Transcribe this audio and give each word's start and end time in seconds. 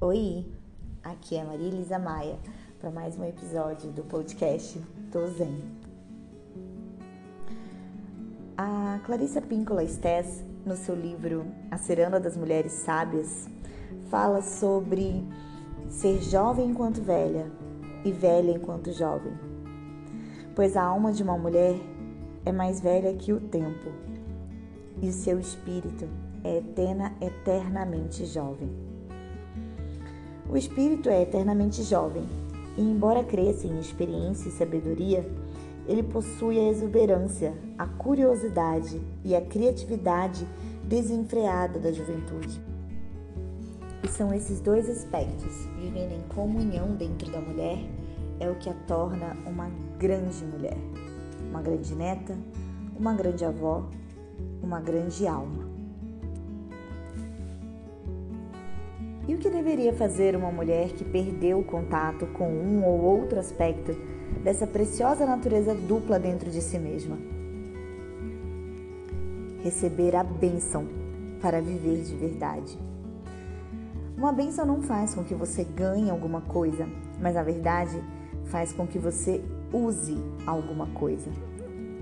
Oi, 0.00 0.46
aqui 1.02 1.34
é 1.34 1.42
Maria 1.42 1.66
Elisa 1.66 1.98
Maia 1.98 2.38
para 2.78 2.88
mais 2.88 3.18
um 3.18 3.24
episódio 3.24 3.90
do 3.90 4.04
podcast 4.04 4.80
Tô 5.10 5.26
Zen. 5.26 5.60
A 8.56 9.00
Clarissa 9.04 9.42
Píncola 9.42 9.82
Estés, 9.82 10.44
no 10.64 10.76
seu 10.76 10.94
livro 10.94 11.44
A 11.68 11.76
Ceranda 11.78 12.20
das 12.20 12.36
Mulheres 12.36 12.70
Sábias, 12.74 13.48
fala 14.08 14.40
sobre 14.40 15.26
ser 15.88 16.22
jovem 16.22 16.70
enquanto 16.70 17.02
velha 17.02 17.50
e 18.04 18.12
velha 18.12 18.52
enquanto 18.52 18.92
jovem. 18.92 19.32
Pois 20.54 20.76
a 20.76 20.84
alma 20.84 21.10
de 21.10 21.24
uma 21.24 21.36
mulher 21.36 21.74
é 22.44 22.52
mais 22.52 22.80
velha 22.80 23.12
que 23.14 23.32
o 23.32 23.40
tempo 23.40 23.90
e 25.02 25.08
o 25.08 25.12
seu 25.12 25.40
espírito 25.40 26.08
é 26.44 26.58
eterna, 26.58 27.16
eternamente 27.20 28.24
jovem. 28.26 28.87
O 30.50 30.56
espírito 30.56 31.10
é 31.10 31.22
eternamente 31.22 31.82
jovem 31.82 32.26
e, 32.76 32.80
embora 32.80 33.22
cresça 33.22 33.66
em 33.66 33.78
experiência 33.78 34.48
e 34.48 34.52
sabedoria, 34.52 35.28
ele 35.86 36.02
possui 36.02 36.58
a 36.58 36.68
exuberância, 36.68 37.54
a 37.76 37.86
curiosidade 37.86 39.00
e 39.22 39.36
a 39.36 39.42
criatividade 39.42 40.46
desenfreada 40.84 41.78
da 41.78 41.92
juventude. 41.92 42.60
E 44.02 44.08
são 44.08 44.32
esses 44.32 44.60
dois 44.60 44.88
aspectos, 44.88 45.66
vivendo 45.78 46.12
em 46.12 46.22
comunhão 46.34 46.94
dentro 46.94 47.30
da 47.30 47.40
mulher, 47.40 47.78
é 48.40 48.48
o 48.48 48.54
que 48.54 48.70
a 48.70 48.74
torna 48.86 49.36
uma 49.44 49.70
grande 49.98 50.44
mulher, 50.44 50.78
uma 51.50 51.60
grande 51.60 51.94
neta, 51.94 52.34
uma 52.98 53.12
grande 53.12 53.44
avó, 53.44 53.84
uma 54.62 54.80
grande 54.80 55.26
alma. 55.26 55.67
E 59.28 59.34
o 59.34 59.38
que 59.38 59.50
deveria 59.50 59.92
fazer 59.92 60.34
uma 60.34 60.50
mulher 60.50 60.88
que 60.88 61.04
perdeu 61.04 61.58
o 61.58 61.64
contato 61.64 62.26
com 62.28 62.48
um 62.48 62.82
ou 62.82 62.98
outro 62.98 63.38
aspecto 63.38 63.94
dessa 64.42 64.66
preciosa 64.66 65.26
natureza 65.26 65.74
dupla 65.74 66.18
dentro 66.18 66.50
de 66.50 66.62
si 66.62 66.78
mesma? 66.78 67.18
Receber 69.62 70.16
a 70.16 70.24
bênção 70.24 70.88
para 71.42 71.60
viver 71.60 72.02
de 72.02 72.16
verdade. 72.16 72.78
Uma 74.16 74.32
bênção 74.32 74.64
não 74.64 74.80
faz 74.80 75.14
com 75.14 75.22
que 75.22 75.34
você 75.34 75.62
ganhe 75.62 76.08
alguma 76.08 76.40
coisa, 76.40 76.88
mas 77.20 77.34
na 77.34 77.42
verdade 77.42 78.02
faz 78.46 78.72
com 78.72 78.86
que 78.86 78.98
você 78.98 79.44
use 79.70 80.16
alguma 80.46 80.86
coisa, 80.86 81.30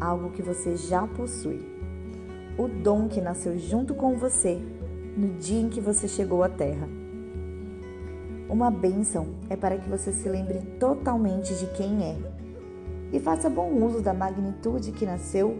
algo 0.00 0.30
que 0.30 0.42
você 0.42 0.76
já 0.76 1.08
possui. 1.08 1.58
O 2.56 2.68
dom 2.68 3.08
que 3.08 3.20
nasceu 3.20 3.58
junto 3.58 3.96
com 3.96 4.16
você 4.16 4.62
no 5.16 5.30
dia 5.40 5.60
em 5.60 5.68
que 5.68 5.80
você 5.80 6.06
chegou 6.06 6.44
à 6.44 6.48
Terra. 6.48 6.88
Uma 8.48 8.70
bênção 8.70 9.26
é 9.50 9.56
para 9.56 9.76
que 9.76 9.88
você 9.88 10.12
se 10.12 10.28
lembre 10.28 10.60
totalmente 10.78 11.54
de 11.56 11.66
quem 11.68 12.04
é. 12.04 12.16
E 13.12 13.18
faça 13.18 13.50
bom 13.50 13.72
uso 13.84 14.00
da 14.00 14.14
magnitude 14.14 14.92
que 14.92 15.04
nasceu 15.04 15.56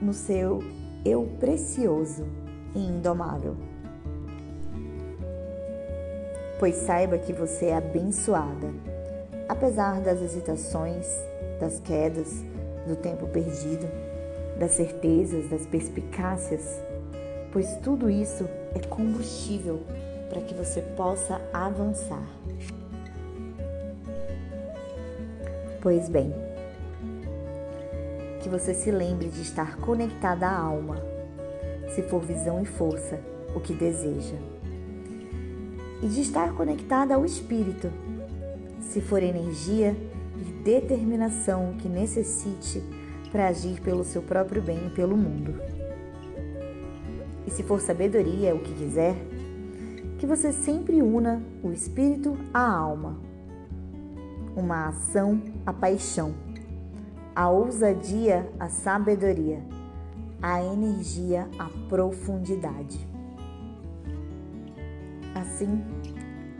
no 0.00 0.12
seu 0.12 0.62
eu 1.04 1.26
precioso 1.40 2.26
e 2.74 2.80
indomável. 2.80 3.56
Pois 6.58 6.74
saiba 6.76 7.16
que 7.16 7.32
você 7.32 7.66
é 7.66 7.76
abençoada, 7.76 8.74
apesar 9.48 10.00
das 10.00 10.20
hesitações, 10.20 11.06
das 11.58 11.80
quedas, 11.80 12.44
do 12.86 12.96
tempo 12.96 13.26
perdido, 13.28 13.86
das 14.58 14.72
certezas, 14.72 15.48
das 15.48 15.64
perspicácias, 15.66 16.80
pois 17.52 17.76
tudo 17.76 18.10
isso 18.10 18.44
é 18.74 18.80
combustível 18.86 19.80
para 20.28 20.40
que 20.40 20.54
você 20.54 20.80
possa 20.80 21.40
avançar. 21.52 22.26
Pois 25.80 26.08
bem, 26.08 26.34
que 28.42 28.48
você 28.48 28.74
se 28.74 28.90
lembre 28.90 29.28
de 29.28 29.42
estar 29.42 29.76
conectada 29.76 30.46
à 30.46 30.58
alma, 30.58 30.96
se 31.94 32.02
for 32.02 32.20
visão 32.20 32.62
e 32.62 32.66
força, 32.66 33.20
o 33.54 33.60
que 33.60 33.72
deseja, 33.72 34.36
e 36.02 36.06
de 36.06 36.20
estar 36.20 36.54
conectada 36.54 37.14
ao 37.14 37.24
espírito, 37.24 37.90
se 38.80 39.00
for 39.00 39.22
energia 39.22 39.94
e 40.36 40.62
determinação 40.62 41.74
que 41.78 41.88
necessite 41.88 42.82
para 43.30 43.48
agir 43.48 43.80
pelo 43.80 44.04
seu 44.04 44.22
próprio 44.22 44.62
bem 44.62 44.86
e 44.86 44.90
pelo 44.90 45.16
mundo. 45.16 45.60
E 47.46 47.50
se 47.50 47.62
for 47.62 47.80
sabedoria, 47.80 48.54
o 48.54 48.60
que 48.60 48.74
quiser, 48.74 49.16
que 50.18 50.26
você 50.26 50.52
sempre 50.52 51.00
una 51.00 51.40
o 51.62 51.70
espírito 51.70 52.36
à 52.52 52.60
alma, 52.60 53.16
uma 54.56 54.88
ação 54.88 55.40
à 55.64 55.72
paixão, 55.72 56.34
a 57.34 57.48
ousadia 57.48 58.50
à 58.58 58.68
sabedoria, 58.68 59.62
a 60.42 60.60
energia 60.60 61.48
à 61.56 61.68
profundidade. 61.88 62.98
Assim, 65.36 65.80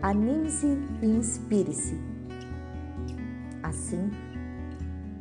anime-se 0.00 0.78
e 1.02 1.06
inspire-se. 1.06 2.00
Assim, 3.60 4.08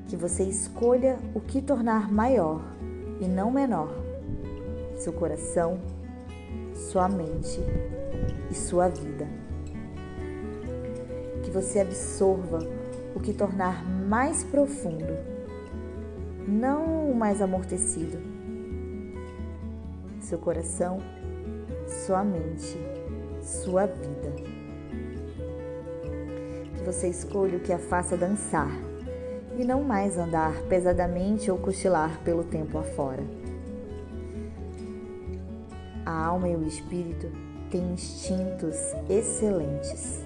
que 0.07 0.15
você 0.15 0.43
escolha 0.43 1.17
o 1.33 1.39
que 1.41 1.59
tornar 1.59 2.11
maior 2.11 2.61
e 3.19 3.27
não 3.27 3.49
menor, 3.49 3.89
seu 4.95 5.11
coração, 5.11 5.79
sua 6.73 7.09
mente 7.09 7.59
e 8.49 8.53
sua 8.53 8.87
vida. 8.87 9.27
Que 11.43 11.51
você 11.51 11.79
absorva 11.79 12.59
o 13.15 13.19
que 13.19 13.33
tornar 13.33 13.83
mais 13.85 14.43
profundo, 14.43 15.17
não 16.47 17.11
o 17.11 17.15
mais 17.15 17.41
amortecido. 17.41 18.17
Seu 20.19 20.37
coração, 20.37 20.99
sua 21.87 22.23
mente, 22.23 22.77
sua 23.41 23.85
vida. 23.85 24.31
Que 26.75 26.83
você 26.83 27.07
escolha 27.07 27.57
o 27.57 27.61
que 27.61 27.73
a 27.73 27.79
faça 27.79 28.17
dançar 28.17 28.71
e 29.57 29.65
não 29.65 29.83
mais 29.83 30.17
andar 30.17 30.53
pesadamente 30.63 31.49
ou 31.49 31.57
cochilar 31.57 32.19
pelo 32.23 32.43
tempo 32.43 32.77
afora. 32.77 33.23
A 36.07 36.25
alma 36.27 36.47
e 36.47 36.55
o 36.55 36.65
espírito 36.65 37.29
tem 37.69 37.81
instintos 37.91 38.77
excelentes. 39.09 40.23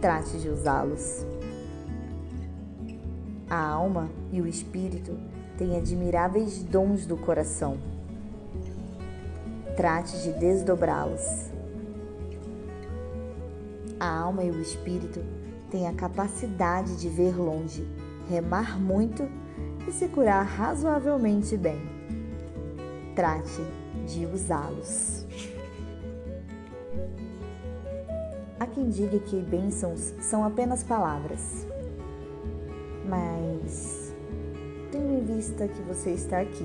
Trate 0.00 0.38
de 0.38 0.48
usá-los. 0.48 1.26
A 3.50 3.58
alma 3.58 4.08
e 4.32 4.40
o 4.40 4.46
espírito 4.46 5.18
têm 5.58 5.76
admiráveis 5.76 6.62
dons 6.62 7.04
do 7.04 7.14
coração. 7.14 7.76
Trate 9.76 10.22
de 10.22 10.32
desdobrá-los. 10.32 11.50
A 14.00 14.18
alma 14.18 14.44
e 14.44 14.50
o 14.50 14.62
espírito 14.62 15.22
têm 15.70 15.86
a 15.86 15.92
capacidade 15.92 16.96
de 16.96 17.10
ver 17.10 17.36
longe, 17.36 17.86
remar 18.30 18.80
muito 18.80 19.28
e 19.86 19.92
se 19.92 20.08
curar 20.08 20.42
razoavelmente 20.46 21.54
bem. 21.54 21.82
Trate 23.14 23.83
de 24.06 24.26
usá-los. 24.26 25.26
Há 28.58 28.66
quem 28.66 28.88
diga 28.88 29.18
que 29.18 29.40
bênçãos 29.40 30.14
são 30.20 30.44
apenas 30.44 30.82
palavras, 30.82 31.66
mas 33.08 34.14
tendo 34.90 35.12
em 35.12 35.24
vista 35.24 35.66
que 35.66 35.82
você 35.82 36.10
está 36.10 36.40
aqui, 36.40 36.64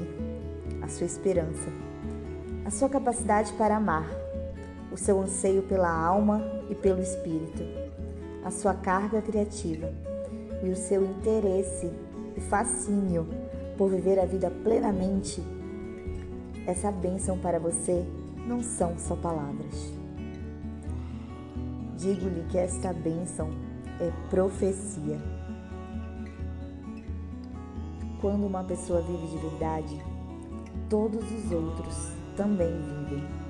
a 0.81 0.87
sua 0.87 1.05
esperança, 1.05 1.69
a 2.65 2.69
sua 2.69 2.87
capacidade 2.87 3.51
para 3.53 3.77
amar, 3.77 4.07
o 4.91 4.97
seu 4.97 5.19
anseio 5.19 5.63
pela 5.63 5.91
alma 5.91 6.43
e 6.69 6.75
pelo 6.75 7.01
espírito, 7.01 7.63
a 8.43 8.51
sua 8.51 8.73
carga 8.73 9.21
criativa 9.21 9.91
e 10.63 10.69
o 10.69 10.75
seu 10.75 11.03
interesse 11.03 11.91
e 12.37 12.41
fascínio 12.41 13.27
por 13.77 13.89
viver 13.89 14.19
a 14.19 14.25
vida 14.25 14.51
plenamente, 14.63 15.41
essa 16.69 16.91
bênção 16.91 17.37
para 17.37 17.59
você 17.59 18.05
não 18.47 18.61
são 18.61 18.97
só 18.97 19.15
palavras 19.15 19.99
Digo-lhe 21.99 22.45
que 22.49 22.57
esta 22.57 22.93
bênção 22.93 23.49
é 23.99 24.09
profecia. 24.29 25.19
Quando 28.21 28.47
uma 28.47 28.63
pessoa 28.63 29.01
vive 29.01 29.27
de 29.27 29.37
verdade, 29.37 30.01
todos 30.89 31.21
os 31.29 31.51
outros 31.51 32.13
também 32.37 32.71
vivem. 32.71 33.48